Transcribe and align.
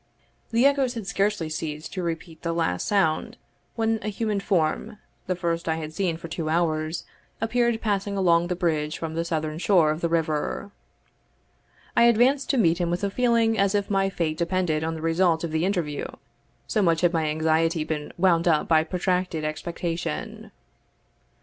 The 0.49 0.65
echoes 0.65 0.95
had 0.95 1.05
scarcely 1.05 1.47
ceased 1.47 1.93
to 1.93 2.01
repeat 2.01 2.41
the 2.41 2.53
last 2.53 2.87
sound, 2.87 3.37
when 3.75 3.99
a 4.01 4.07
human 4.07 4.39
form 4.39 4.97
the 5.27 5.35
first 5.35 5.69
I 5.69 5.75
had 5.75 5.93
seen 5.93 6.17
for 6.17 6.27
two 6.27 6.49
hours 6.49 7.03
appeared 7.39 7.79
passing 7.83 8.17
along 8.17 8.47
the 8.47 8.55
bridge 8.55 8.97
from 8.97 9.13
the 9.13 9.23
southern 9.23 9.59
shore 9.59 9.91
of 9.91 10.01
the 10.01 10.09
river. 10.09 10.71
I 11.95 12.05
advanced 12.05 12.49
to 12.49 12.57
meet 12.57 12.79
him 12.79 12.89
with 12.89 13.03
a 13.03 13.11
feeling 13.11 13.59
as 13.59 13.75
if 13.75 13.91
my 13.91 14.09
fate 14.09 14.39
depended 14.39 14.83
on 14.83 14.95
the 14.95 15.03
result 15.03 15.43
of 15.43 15.51
the 15.51 15.65
interview, 15.65 16.05
so 16.65 16.81
much 16.81 17.01
had 17.01 17.13
my 17.13 17.27
anxiety 17.27 17.83
been 17.83 18.11
wound 18.17 18.47
up 18.47 18.67
by 18.67 18.83
protracted 18.83 19.45
expectation. 19.45 20.49